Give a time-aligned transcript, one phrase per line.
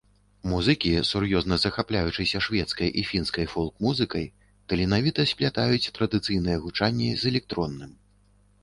[0.51, 4.25] Музыкі, сур'ёзна захапляючыся шведскай і фінскай фолк-музыкай,
[4.75, 7.99] таленавіта сплятаюць традыцыйнае гучанне з электронным.